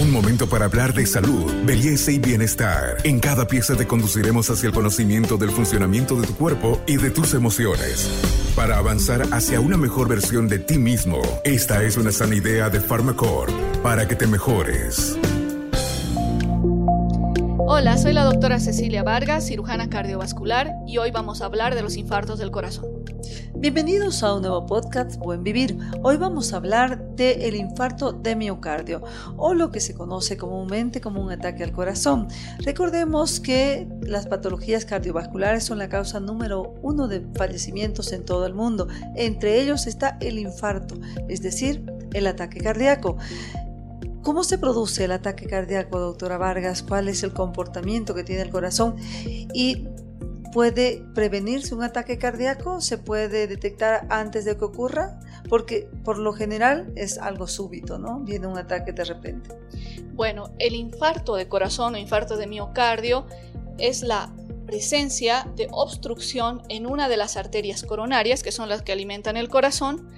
[0.00, 2.98] Un momento para hablar de salud, belleza y bienestar.
[3.02, 7.10] En cada pieza te conduciremos hacia el conocimiento del funcionamiento de tu cuerpo y de
[7.10, 8.08] tus emociones.
[8.54, 12.80] Para avanzar hacia una mejor versión de ti mismo, esta es una sana idea de
[12.80, 15.18] Pharmacore para que te mejores.
[17.58, 21.96] Hola, soy la doctora Cecilia Vargas, cirujana cardiovascular, y hoy vamos a hablar de los
[21.96, 22.97] infartos del corazón.
[23.60, 25.76] Bienvenidos a un nuevo podcast Buen Vivir.
[26.04, 29.02] Hoy vamos a hablar del el infarto de miocardio
[29.36, 32.28] o lo que se conoce comúnmente como un ataque al corazón.
[32.60, 38.54] Recordemos que las patologías cardiovasculares son la causa número uno de fallecimientos en todo el
[38.54, 38.86] mundo.
[39.16, 40.94] Entre ellos está el infarto,
[41.28, 43.16] es decir, el ataque cardíaco.
[44.22, 46.84] ¿Cómo se produce el ataque cardíaco, doctora Vargas?
[46.84, 48.94] ¿Cuál es el comportamiento que tiene el corazón?
[49.52, 49.88] ¿Y
[50.52, 52.80] puede prevenirse un ataque cardíaco?
[52.80, 55.18] ¿Se puede detectar antes de que ocurra?
[55.48, 58.20] Porque por lo general es algo súbito, ¿no?
[58.20, 59.50] Viene un ataque de repente.
[60.12, 63.26] Bueno, el infarto de corazón o infarto de miocardio
[63.78, 64.32] es la
[64.66, 69.48] presencia de obstrucción en una de las arterias coronarias, que son las que alimentan el
[69.48, 70.08] corazón,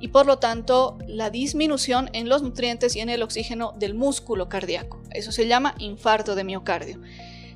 [0.00, 4.50] y por lo tanto la disminución en los nutrientes y en el oxígeno del músculo
[4.50, 5.02] cardíaco.
[5.10, 7.00] Eso se llama infarto de miocardio.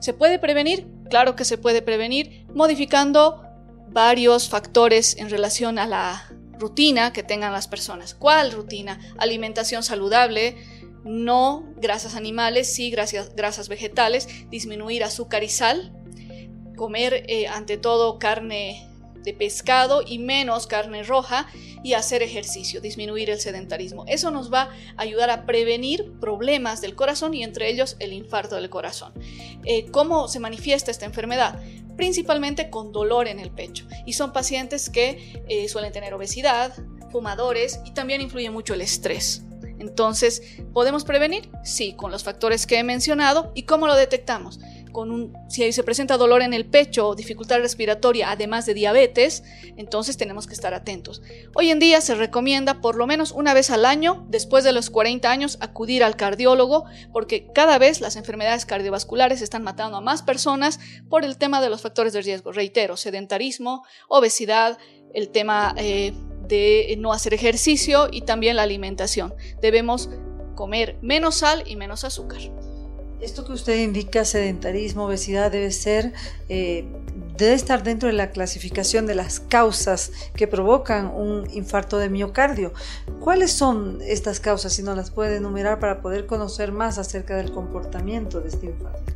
[0.01, 0.87] ¿Se puede prevenir?
[1.11, 3.43] Claro que se puede prevenir modificando
[3.89, 8.15] varios factores en relación a la rutina que tengan las personas.
[8.15, 9.01] ¿Cuál rutina?
[9.19, 10.57] Alimentación saludable,
[11.05, 15.93] no grasas animales, sí grasas, grasas vegetales, disminuir azúcar y sal,
[16.77, 18.88] comer eh, ante todo carne
[19.23, 21.49] de pescado y menos carne roja
[21.83, 24.05] y hacer ejercicio, disminuir el sedentarismo.
[24.07, 28.57] Eso nos va a ayudar a prevenir problemas del corazón y entre ellos el infarto
[28.57, 29.13] del corazón.
[29.65, 31.61] Eh, ¿Cómo se manifiesta esta enfermedad?
[31.97, 36.73] Principalmente con dolor en el pecho y son pacientes que eh, suelen tener obesidad,
[37.11, 39.43] fumadores y también influye mucho el estrés.
[39.79, 41.51] Entonces, ¿podemos prevenir?
[41.63, 43.53] Sí, con los factores que he mencionado.
[43.55, 44.59] ¿Y cómo lo detectamos?
[44.93, 49.45] Con un, si se presenta dolor en el pecho o dificultad respiratoria, además de diabetes,
[49.77, 51.23] entonces tenemos que estar atentos.
[51.55, 54.91] Hoy en día se recomienda por lo menos una vez al año, después de los
[54.91, 60.23] 40 años, acudir al cardiólogo, porque cada vez las enfermedades cardiovasculares están matando a más
[60.23, 62.53] personas por el tema de los factores de riesgo.
[62.53, 64.79] Reitero, sedentarismo, obesidad,
[65.15, 66.13] el tema eh,
[66.49, 69.35] de no hacer ejercicio y también la alimentación.
[69.61, 70.11] Debemos
[70.55, 72.41] comer menos sal y menos azúcar.
[73.21, 76.13] Esto que usted indica, sedentarismo, obesidad, debe ser,
[76.49, 76.85] eh,
[77.37, 82.73] debe estar dentro de la clasificación de las causas que provocan un infarto de miocardio.
[83.21, 87.51] ¿Cuáles son estas causas, si no las puede enumerar para poder conocer más acerca del
[87.51, 89.13] comportamiento de este infarto?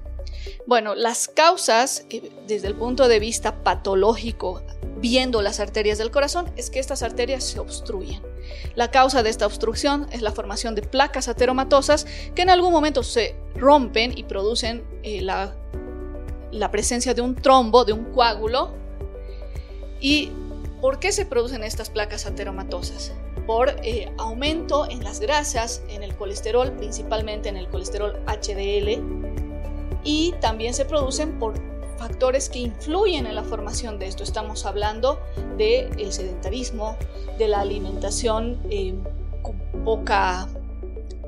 [0.67, 4.63] Bueno, las causas, eh, desde el punto de vista patológico,
[4.99, 8.32] viendo las arterias del corazón, es que estas arterias se obstruyen.
[8.75, 13.03] La causa de esta obstrucción es la formación de placas ateromatosas que en algún momento
[13.03, 15.55] se rompen y producen eh, la,
[16.51, 18.73] la presencia de un trombo, de un coágulo.
[20.01, 20.31] ¿Y
[20.81, 23.13] por qué se producen estas placas ateromatosas?
[23.47, 29.03] por eh, aumento en las grasas, en el colesterol, principalmente en el colesterol HDL,
[30.05, 31.55] y también se producen por
[32.03, 34.25] factores que influyen en la formación de esto.
[34.25, 35.21] Estamos hablando
[35.57, 36.97] del sedentarismo,
[37.39, 38.93] de la alimentación eh,
[39.41, 40.49] con poca,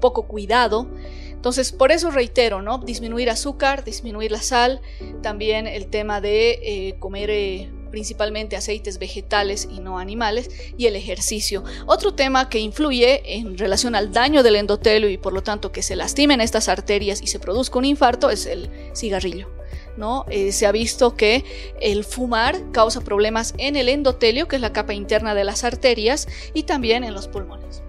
[0.00, 0.88] poco cuidado.
[1.30, 2.78] Entonces, por eso reitero, ¿no?
[2.78, 4.80] Disminuir azúcar, disminuir la sal,
[5.22, 10.96] también el tema de eh, comer eh, principalmente aceites vegetales y no animales, y el
[10.96, 11.62] ejercicio.
[11.86, 15.82] Otro tema que influye en relación al daño del endotelio y por lo tanto que
[15.82, 19.54] se lastimen estas arterias y se produzca un infarto es el cigarrillo.
[19.96, 20.24] ¿No?
[20.28, 21.44] Eh, se ha visto que
[21.80, 26.28] el fumar causa problemas en el endotelio, que es la capa interna de las arterias,
[26.52, 27.82] y también en los pulmones.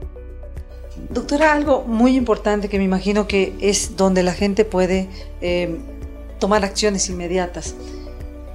[1.09, 5.09] Doctora, algo muy importante que me imagino que es donde la gente puede
[5.41, 5.77] eh,
[6.39, 7.75] tomar acciones inmediatas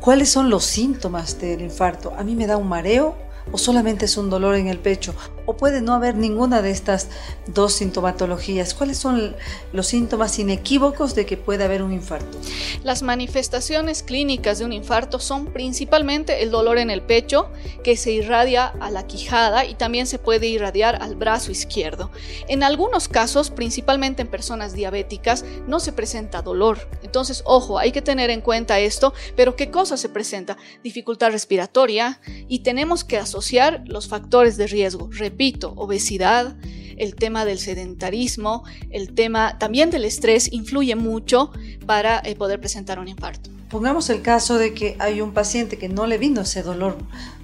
[0.00, 2.14] ¿Cuáles son los síntomas del infarto?
[2.16, 3.16] A mí me da un mareo
[3.52, 5.14] o solamente es un dolor en el pecho
[5.50, 7.08] o puede no haber ninguna de estas
[7.48, 8.72] dos sintomatologías.
[8.72, 9.34] ¿Cuáles son
[9.72, 12.38] los síntomas inequívocos de que puede haber un infarto?
[12.84, 17.50] Las manifestaciones clínicas de un infarto son principalmente el dolor en el pecho
[17.82, 22.12] que se irradia a la quijada y también se puede irradiar al brazo izquierdo.
[22.46, 26.88] En algunos casos, principalmente en personas diabéticas, no se presenta dolor.
[27.02, 30.56] Entonces, ojo, hay que tener en cuenta esto, pero ¿qué cosa se presenta?
[30.84, 35.39] Dificultad respiratoria y tenemos que asociar los factores de riesgo repito,
[35.76, 36.56] obesidad,
[36.98, 41.50] el tema del sedentarismo, el tema también del estrés influye mucho
[41.86, 43.50] para eh, poder presentar un infarto.
[43.70, 46.98] Pongamos el caso de que hay un paciente que no le vino ese dolor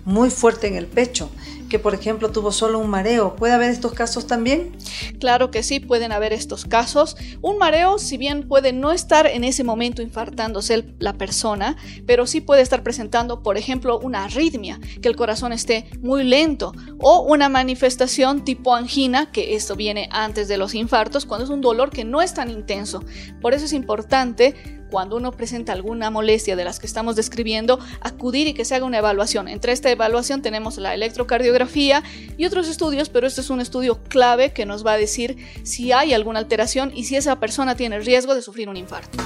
[0.07, 1.31] muy fuerte en el pecho
[1.69, 3.35] que, por ejemplo, tuvo solo un mareo.
[3.37, 4.77] ¿Puede haber estos casos también?
[5.19, 7.17] Claro que sí, pueden haber estos casos.
[7.43, 11.77] Un mareo, si bien puede no estar en ese momento infartándose la persona,
[12.07, 16.73] pero sí puede estar presentando, por ejemplo, una arritmia, que el corazón esté muy lento,
[16.99, 21.61] o una manifestación tipo angina, que esto viene antes de los infartos, cuando es un
[21.61, 23.03] dolor que no es tan intenso.
[23.41, 28.47] Por eso es importante cuando uno presenta alguna molestia de las que estamos describiendo, acudir
[28.47, 29.49] y que se haga una evaluación.
[29.49, 32.03] Entre esta evaluación tenemos la electrocardiografía
[32.37, 35.93] y otros estudios, pero este es un estudio clave que nos va a decir si
[35.93, 39.19] hay alguna alteración y si esa persona tiene riesgo de sufrir un infarto.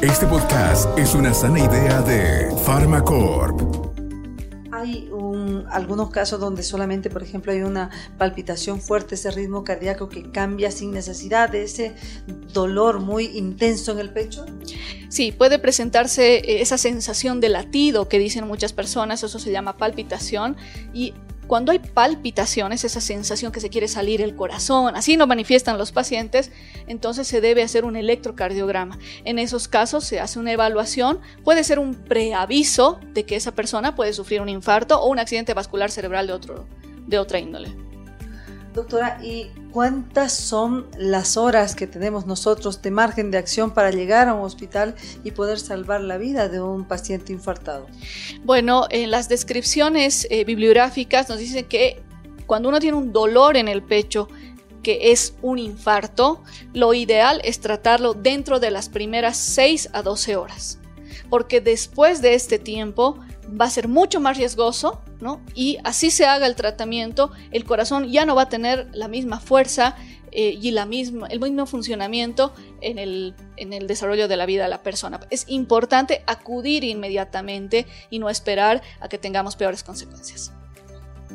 [0.00, 3.97] Este podcast es una sana idea de Pharmacorp.
[4.80, 5.10] Hay
[5.70, 10.70] algunos casos donde solamente, por ejemplo, hay una palpitación fuerte, ese ritmo cardíaco que cambia
[10.70, 11.94] sin necesidad de ese
[12.52, 14.46] dolor muy intenso en el pecho.
[15.08, 19.76] Sí, puede presentarse eh, esa sensación de latido que dicen muchas personas, eso se llama
[19.76, 20.56] palpitación
[20.92, 21.14] y
[21.48, 25.90] cuando hay palpitaciones, esa sensación que se quiere salir el corazón, así no manifiestan los
[25.90, 26.52] pacientes,
[26.86, 28.98] entonces se debe hacer un electrocardiograma.
[29.24, 33.96] En esos casos se hace una evaluación, puede ser un preaviso de que esa persona
[33.96, 36.66] puede sufrir un infarto o un accidente vascular cerebral de, otro,
[37.06, 37.87] de otra índole.
[38.74, 44.28] Doctora, ¿y cuántas son las horas que tenemos nosotros de margen de acción para llegar
[44.28, 44.94] a un hospital
[45.24, 47.86] y poder salvar la vida de un paciente infartado?
[48.44, 52.02] Bueno, en las descripciones eh, bibliográficas nos dicen que
[52.46, 54.28] cuando uno tiene un dolor en el pecho,
[54.82, 56.42] que es un infarto,
[56.72, 60.78] lo ideal es tratarlo dentro de las primeras 6 a 12 horas.
[61.30, 63.18] Porque después de este tiempo
[63.60, 65.40] va a ser mucho más riesgoso, ¿no?
[65.54, 69.40] Y así se haga el tratamiento, el corazón ya no va a tener la misma
[69.40, 69.96] fuerza
[70.30, 74.64] eh, y la misma, el mismo funcionamiento en el, en el desarrollo de la vida
[74.64, 75.20] de la persona.
[75.30, 80.52] Es importante acudir inmediatamente y no esperar a que tengamos peores consecuencias.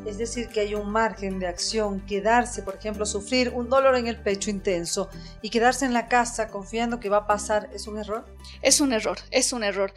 [0.06, 4.08] Es decir, que hay un margen de acción, quedarse, por ejemplo, sufrir un dolor en
[4.08, 5.10] el pecho intenso
[5.42, 8.26] y quedarse en la casa confiando que va a pasar, ¿es un error?
[8.62, 9.94] Es un error, es un error.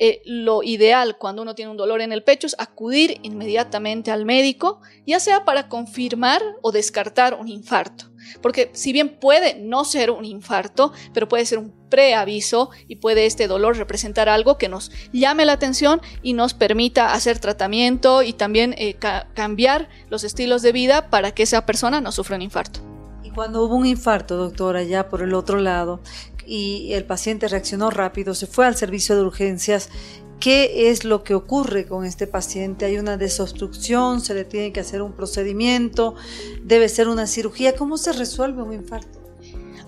[0.00, 4.24] Eh, lo ideal cuando uno tiene un dolor en el pecho es acudir inmediatamente al
[4.24, 8.04] médico, ya sea para confirmar o descartar un infarto.
[8.42, 13.26] Porque si bien puede no ser un infarto, pero puede ser un preaviso y puede
[13.26, 18.32] este dolor representar algo que nos llame la atención y nos permita hacer tratamiento y
[18.32, 18.96] también eh,
[19.34, 22.80] cambiar los estilos de vida para que esa persona no sufra un infarto.
[23.22, 26.00] Y cuando hubo un infarto, doctora, ya por el otro lado,
[26.48, 29.90] y el paciente reaccionó rápido, se fue al servicio de urgencias.
[30.40, 32.84] ¿Qué es lo que ocurre con este paciente?
[32.84, 34.20] ¿Hay una desobstrucción?
[34.20, 36.14] ¿Se le tiene que hacer un procedimiento?
[36.62, 37.74] ¿Debe ser una cirugía?
[37.74, 39.17] ¿Cómo se resuelve un infarto?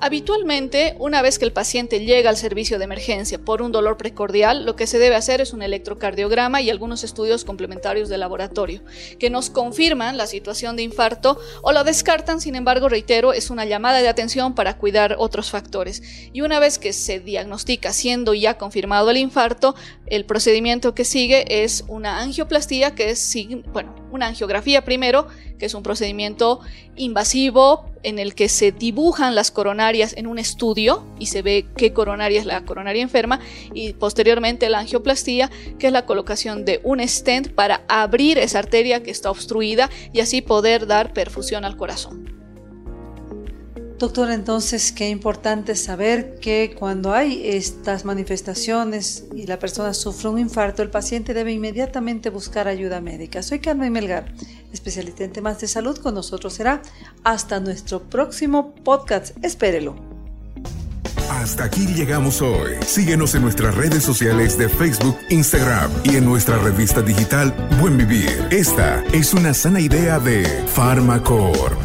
[0.03, 4.65] Habitualmente, una vez que el paciente llega al servicio de emergencia por un dolor precordial,
[4.65, 8.81] lo que se debe hacer es un electrocardiograma y algunos estudios complementarios de laboratorio,
[9.19, 13.67] que nos confirman la situación de infarto o lo descartan, sin embargo, reitero, es una
[13.67, 16.03] llamada de atención para cuidar otros factores.
[16.33, 19.75] Y una vez que se diagnostica siendo ya confirmado el infarto,
[20.07, 23.37] el procedimiento que sigue es una angioplastía, que es,
[23.71, 26.61] bueno, una angiografía primero, que es un procedimiento
[26.97, 31.93] invasivo en el que se dibujan las coronarias en un estudio y se ve qué
[31.93, 33.41] coronaria es la coronaria enferma
[33.75, 39.03] y posteriormente la angioplastía, que es la colocación de un stent para abrir esa arteria
[39.03, 42.30] que está obstruida y así poder dar perfusión al corazón.
[44.01, 50.39] Doctor, entonces qué importante saber que cuando hay estas manifestaciones y la persona sufre un
[50.39, 53.43] infarto, el paciente debe inmediatamente buscar ayuda médica.
[53.43, 54.33] Soy Carmen Melgar,
[54.73, 55.99] especialista en temas de salud.
[55.99, 56.81] Con nosotros será
[57.25, 59.37] hasta nuestro próximo podcast.
[59.45, 59.97] Espérelo.
[61.29, 62.77] Hasta aquí llegamos hoy.
[62.87, 68.49] Síguenos en nuestras redes sociales de Facebook, Instagram y en nuestra revista digital Buen Vivir.
[68.51, 71.79] Esta es una sana idea de Pharmacorp.